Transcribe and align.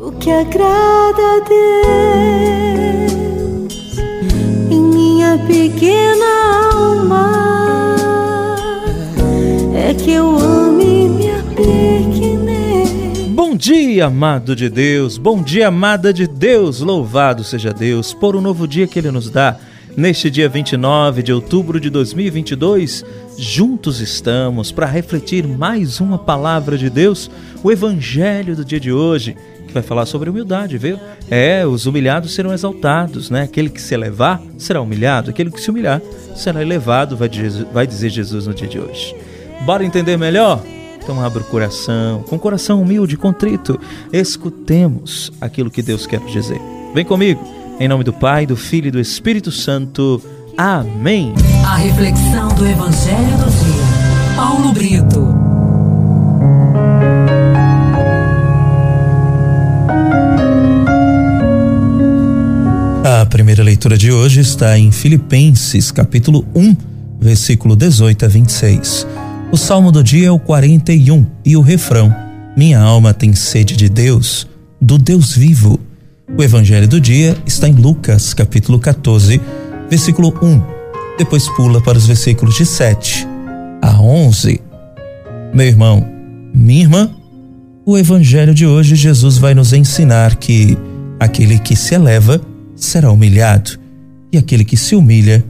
O 0.00 0.12
que 0.12 0.30
agrada 0.30 1.20
a 1.20 1.40
Deus 1.40 1.98
em 4.70 4.80
minha 4.80 5.36
pequena 5.38 6.72
alma 6.72 7.96
é 9.74 9.92
que 9.92 10.12
eu 10.12 10.38
ame 10.38 11.08
minha 11.08 11.42
pequenez. 11.56 12.90
Bom 13.30 13.56
dia, 13.56 14.06
amado 14.06 14.54
de 14.54 14.68
Deus, 14.68 15.18
bom 15.18 15.42
dia, 15.42 15.66
amada 15.66 16.12
de 16.12 16.28
Deus, 16.28 16.78
louvado 16.78 17.42
seja 17.42 17.74
Deus 17.74 18.14
por 18.14 18.36
um 18.36 18.40
novo 18.40 18.68
dia 18.68 18.86
que 18.86 19.00
Ele 19.00 19.10
nos 19.10 19.28
dá. 19.28 19.56
Neste 19.96 20.30
dia 20.30 20.48
29 20.48 21.24
de 21.24 21.32
outubro 21.32 21.80
de 21.80 21.90
2022, 21.90 23.04
juntos 23.38 24.00
estamos 24.00 24.72
para 24.72 24.86
refletir 24.86 25.46
mais 25.46 26.00
uma 26.00 26.18
palavra 26.18 26.76
de 26.76 26.90
Deus, 26.90 27.30
o 27.62 27.70
Evangelho 27.70 28.56
do 28.56 28.64
dia 28.64 28.80
de 28.80 28.92
hoje 28.92 29.36
que 29.66 29.72
vai 29.72 29.82
falar 29.82 30.06
sobre 30.06 30.28
humildade, 30.28 30.76
viu? 30.78 30.98
É, 31.30 31.64
os 31.64 31.86
humilhados 31.86 32.34
serão 32.34 32.52
exaltados, 32.52 33.30
né? 33.30 33.42
Aquele 33.42 33.68
que 33.68 33.80
se 33.80 33.94
elevar 33.94 34.40
será 34.56 34.80
humilhado, 34.80 35.30
aquele 35.30 35.50
que 35.50 35.60
se 35.60 35.70
humilhar 35.70 36.00
será 36.34 36.62
elevado, 36.62 37.16
vai 37.16 37.86
dizer, 37.86 38.10
Jesus 38.10 38.46
no 38.46 38.54
dia 38.54 38.66
de 38.66 38.78
hoje. 38.78 39.14
Bora 39.64 39.84
entender 39.84 40.16
melhor? 40.16 40.60
Então 41.00 41.22
abra 41.24 41.42
o 41.42 41.44
coração, 41.44 42.22
com 42.22 42.38
coração 42.38 42.82
humilde, 42.82 43.16
contrito, 43.16 43.78
escutemos 44.12 45.30
aquilo 45.40 45.70
que 45.70 45.82
Deus 45.82 46.06
quer 46.06 46.20
dizer. 46.20 46.60
Vem 46.94 47.04
comigo, 47.04 47.42
em 47.78 47.86
nome 47.86 48.04
do 48.04 48.12
Pai, 48.12 48.46
do 48.46 48.56
Filho 48.56 48.88
e 48.88 48.90
do 48.90 48.98
Espírito 48.98 49.52
Santo. 49.52 50.20
Amém. 50.56 51.34
A 51.64 51.76
reflexão 51.76 52.47
do 52.58 52.66
Evangelho 52.66 53.38
do 53.38 53.50
Dia. 53.52 54.34
Paulo 54.34 54.72
Brito. 54.72 55.28
A 63.04 63.24
primeira 63.26 63.62
leitura 63.62 63.96
de 63.96 64.10
hoje 64.10 64.40
está 64.40 64.76
em 64.76 64.90
Filipenses, 64.90 65.92
capítulo 65.92 66.44
1, 66.52 66.76
versículo 67.20 67.76
18 67.76 68.24
a 68.24 68.28
26. 68.28 69.06
O 69.52 69.56
salmo 69.56 69.92
do 69.92 70.02
dia 70.02 70.26
é 70.26 70.30
o 70.32 70.38
41 70.40 71.24
e 71.44 71.56
o 71.56 71.60
refrão: 71.60 72.12
Minha 72.56 72.80
alma 72.80 73.14
tem 73.14 73.36
sede 73.36 73.76
de 73.76 73.88
Deus, 73.88 74.48
do 74.80 74.98
Deus 74.98 75.32
vivo. 75.32 75.78
O 76.36 76.42
evangelho 76.42 76.88
do 76.88 77.00
dia 77.00 77.36
está 77.46 77.68
em 77.68 77.74
Lucas, 77.74 78.34
capítulo 78.34 78.80
14, 78.80 79.40
versículo 79.88 80.34
1. 80.42 80.77
Depois 81.18 81.48
pula 81.48 81.82
para 81.82 81.98
os 81.98 82.06
versículos 82.06 82.54
de 82.54 82.64
7 82.64 83.26
a 83.82 84.00
11. 84.00 84.60
Meu 85.52 85.66
irmão, 85.66 86.06
minha 86.54 86.82
irmã, 86.82 87.10
o 87.84 87.98
evangelho 87.98 88.54
de 88.54 88.64
hoje 88.64 88.94
Jesus 88.94 89.36
vai 89.36 89.52
nos 89.52 89.72
ensinar 89.72 90.36
que 90.36 90.78
aquele 91.18 91.58
que 91.58 91.74
se 91.74 91.96
eleva 91.96 92.40
será 92.76 93.10
humilhado, 93.10 93.72
e 94.32 94.38
aquele 94.38 94.64
que 94.64 94.76
se 94.76 94.94
humilha 94.94 95.44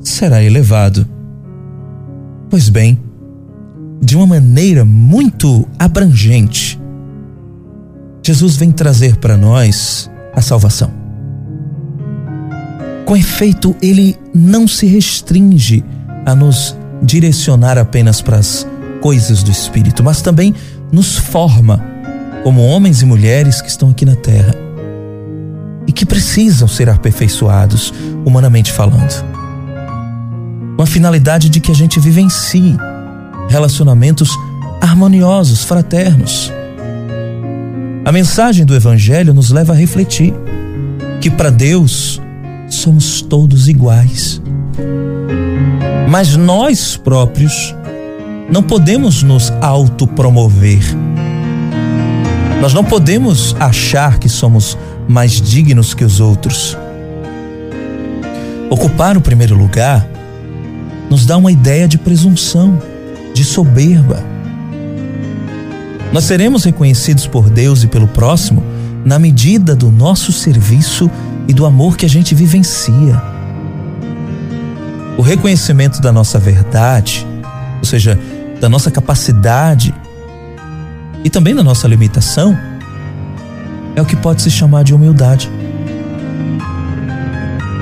será 0.00 0.42
elevado. 0.42 1.08
Pois 2.50 2.68
bem, 2.68 2.98
de 4.02 4.14
uma 4.14 4.26
maneira 4.26 4.84
muito 4.84 5.66
abrangente, 5.78 6.78
Jesus 8.22 8.56
vem 8.56 8.70
trazer 8.70 9.16
para 9.16 9.38
nós 9.38 10.10
a 10.34 10.42
salvação. 10.42 10.97
Com 13.08 13.16
efeito, 13.16 13.74
ele 13.80 14.18
não 14.34 14.68
se 14.68 14.84
restringe 14.84 15.82
a 16.26 16.34
nos 16.34 16.76
direcionar 17.02 17.78
apenas 17.78 18.20
para 18.20 18.36
as 18.36 18.66
coisas 19.00 19.42
do 19.42 19.50
Espírito, 19.50 20.04
mas 20.04 20.20
também 20.20 20.54
nos 20.92 21.16
forma 21.16 21.82
como 22.44 22.62
homens 22.62 23.00
e 23.00 23.06
mulheres 23.06 23.62
que 23.62 23.70
estão 23.70 23.88
aqui 23.88 24.04
na 24.04 24.14
terra 24.14 24.54
e 25.86 25.92
que 25.92 26.04
precisam 26.04 26.68
ser 26.68 26.90
aperfeiçoados, 26.90 27.94
humanamente 28.26 28.70
falando. 28.70 29.24
Com 30.76 30.82
a 30.82 30.86
finalidade 30.86 31.48
de 31.48 31.60
que 31.60 31.72
a 31.72 31.74
gente 31.74 31.98
vivencie 31.98 32.76
relacionamentos 33.48 34.36
harmoniosos, 34.82 35.64
fraternos. 35.64 36.52
A 38.04 38.12
mensagem 38.12 38.66
do 38.66 38.74
Evangelho 38.74 39.32
nos 39.32 39.48
leva 39.48 39.72
a 39.72 39.76
refletir 39.76 40.34
que 41.22 41.30
para 41.30 41.48
Deus 41.48 42.20
somos 42.74 43.22
todos 43.22 43.68
iguais. 43.68 44.40
Mas 46.08 46.36
nós 46.36 46.96
próprios 46.96 47.74
não 48.50 48.62
podemos 48.62 49.22
nos 49.22 49.52
autopromover. 49.60 50.82
Nós 52.60 52.74
não 52.74 52.82
podemos 52.82 53.54
achar 53.60 54.18
que 54.18 54.28
somos 54.28 54.76
mais 55.06 55.40
dignos 55.40 55.94
que 55.94 56.04
os 56.04 56.20
outros. 56.20 56.76
Ocupar 58.70 59.16
o 59.16 59.20
primeiro 59.20 59.56
lugar 59.56 60.06
nos 61.08 61.24
dá 61.24 61.36
uma 61.36 61.52
ideia 61.52 61.86
de 61.86 61.96
presunção, 61.96 62.78
de 63.32 63.44
soberba. 63.44 64.22
Nós 66.12 66.24
seremos 66.24 66.64
reconhecidos 66.64 67.26
por 67.26 67.48
Deus 67.48 67.82
e 67.82 67.86
pelo 67.86 68.08
próximo 68.08 68.62
na 69.04 69.18
medida 69.18 69.74
do 69.74 69.90
nosso 69.90 70.32
serviço 70.32 71.10
e 71.48 71.54
do 71.54 71.64
amor 71.64 71.96
que 71.96 72.04
a 72.04 72.08
gente 72.08 72.34
vivencia. 72.34 73.20
O 75.16 75.22
reconhecimento 75.22 76.00
da 76.00 76.12
nossa 76.12 76.38
verdade, 76.38 77.26
ou 77.78 77.84
seja, 77.84 78.18
da 78.60 78.68
nossa 78.68 78.90
capacidade 78.90 79.94
e 81.24 81.30
também 81.30 81.54
da 81.54 81.64
nossa 81.64 81.88
limitação, 81.88 82.56
é 83.96 84.02
o 84.02 84.04
que 84.04 84.14
pode 84.14 84.42
se 84.42 84.50
chamar 84.50 84.84
de 84.84 84.94
humildade. 84.94 85.50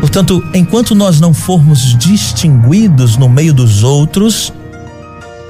Portanto, 0.00 0.42
enquanto 0.54 0.94
nós 0.94 1.20
não 1.20 1.34
formos 1.34 1.96
distinguidos 1.98 3.16
no 3.16 3.28
meio 3.28 3.52
dos 3.52 3.82
outros, 3.82 4.52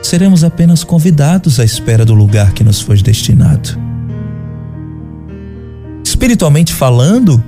seremos 0.02 0.42
apenas 0.42 0.82
convidados 0.82 1.60
à 1.60 1.64
espera 1.64 2.04
do 2.04 2.14
lugar 2.14 2.52
que 2.52 2.64
nos 2.64 2.80
foi 2.80 2.96
destinado. 2.96 3.78
Espiritualmente 6.04 6.72
falando, 6.72 7.42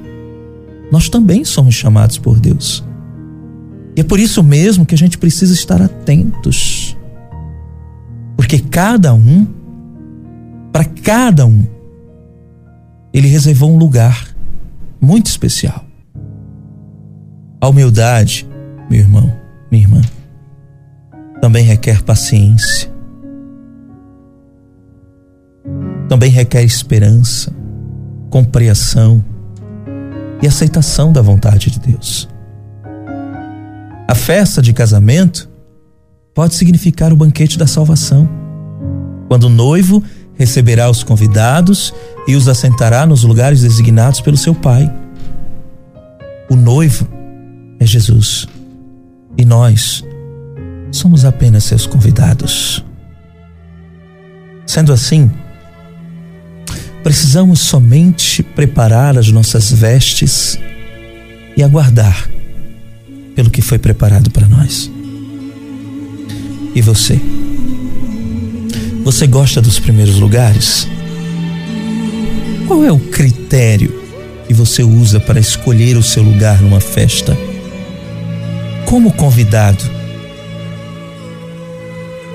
nós 0.90 1.08
também 1.08 1.44
somos 1.44 1.74
chamados 1.74 2.18
por 2.18 2.40
Deus. 2.40 2.84
E 3.96 4.00
é 4.00 4.04
por 4.04 4.18
isso 4.18 4.42
mesmo 4.42 4.86
que 4.86 4.94
a 4.94 4.98
gente 4.98 5.18
precisa 5.18 5.52
estar 5.52 5.82
atentos. 5.82 6.96
Porque 8.36 8.58
cada 8.58 9.12
um, 9.12 9.46
para 10.72 10.84
cada 10.84 11.44
um, 11.44 11.66
ele 13.12 13.28
reservou 13.28 13.72
um 13.72 13.76
lugar 13.76 14.28
muito 15.00 15.26
especial. 15.26 15.84
A 17.60 17.68
humildade, 17.68 18.48
meu 18.88 19.00
irmão, 19.00 19.32
minha 19.70 19.82
irmã, 19.82 20.00
também 21.40 21.64
requer 21.64 22.02
paciência. 22.02 22.88
Também 26.08 26.30
requer 26.30 26.62
esperança, 26.62 27.52
compreensão 28.30 29.22
e 30.42 30.46
aceitação 30.46 31.12
da 31.12 31.22
vontade 31.22 31.70
de 31.70 31.80
Deus. 31.80 32.28
A 34.06 34.14
festa 34.14 34.62
de 34.62 34.72
casamento 34.72 35.48
pode 36.34 36.54
significar 36.54 37.12
o 37.12 37.16
banquete 37.16 37.58
da 37.58 37.66
salvação, 37.66 38.28
quando 39.28 39.44
o 39.44 39.50
noivo 39.50 40.02
receberá 40.34 40.88
os 40.88 41.02
convidados 41.02 41.92
e 42.26 42.36
os 42.36 42.48
assentará 42.48 43.04
nos 43.04 43.24
lugares 43.24 43.62
designados 43.62 44.20
pelo 44.20 44.36
seu 44.36 44.54
Pai. 44.54 44.90
O 46.48 46.54
noivo 46.56 47.06
é 47.80 47.84
Jesus 47.84 48.46
e 49.36 49.44
nós 49.44 50.04
somos 50.90 51.24
apenas 51.24 51.64
seus 51.64 51.86
convidados. 51.86 52.84
Sendo 54.66 54.92
assim, 54.92 55.30
precisamos 57.02 57.60
somente 57.60 58.42
preparar 58.42 59.16
as 59.16 59.30
nossas 59.30 59.72
vestes 59.72 60.58
e 61.56 61.62
aguardar 61.62 62.28
pelo 63.34 63.50
que 63.50 63.62
foi 63.62 63.78
preparado 63.78 64.30
para 64.30 64.46
nós. 64.46 64.90
E 66.74 66.80
você? 66.80 67.20
Você 69.04 69.26
gosta 69.26 69.60
dos 69.60 69.78
primeiros 69.78 70.18
lugares? 70.18 70.86
Qual 72.66 72.84
é 72.84 72.92
o 72.92 72.98
critério 72.98 74.02
que 74.46 74.52
você 74.52 74.82
usa 74.82 75.18
para 75.18 75.40
escolher 75.40 75.96
o 75.96 76.02
seu 76.02 76.22
lugar 76.22 76.60
numa 76.60 76.80
festa? 76.80 77.36
Como 78.84 79.12
convidado, 79.12 79.82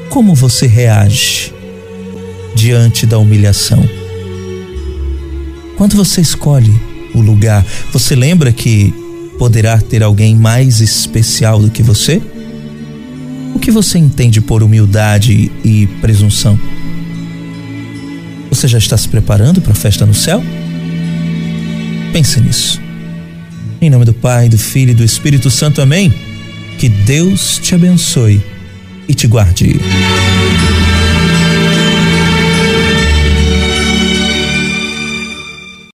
como 0.09 0.33
você 0.33 0.67
reage 0.67 1.53
diante 2.55 3.05
da 3.05 3.17
humilhação? 3.17 4.02
Quando 5.77 5.95
você 5.95 6.21
escolhe 6.21 6.73
o 7.13 7.21
lugar, 7.21 7.65
você 7.91 8.15
lembra 8.15 8.51
que 8.51 8.93
poderá 9.37 9.79
ter 9.79 10.03
alguém 10.03 10.35
mais 10.35 10.81
especial 10.81 11.59
do 11.59 11.69
que 11.69 11.81
você? 11.81 12.21
O 13.55 13.59
que 13.59 13.71
você 13.71 13.97
entende 13.97 14.41
por 14.41 14.63
humildade 14.63 15.51
e 15.63 15.87
presunção? 16.01 16.59
Você 18.49 18.67
já 18.67 18.77
está 18.77 18.97
se 18.97 19.07
preparando 19.07 19.61
para 19.61 19.73
a 19.73 19.75
festa 19.75 20.05
no 20.05 20.13
céu? 20.13 20.43
Pense 22.11 22.39
nisso. 22.39 22.81
Em 23.81 23.89
nome 23.89 24.05
do 24.05 24.13
Pai, 24.13 24.47
do 24.47 24.57
Filho 24.57 24.91
e 24.91 24.95
do 24.95 25.03
Espírito 25.03 25.49
Santo, 25.49 25.81
amém. 25.81 26.13
Que 26.77 26.87
Deus 26.87 27.59
te 27.59 27.75
abençoe 27.75 28.41
e 29.07 29.13
te 29.13 29.27
guarde. 29.27 29.79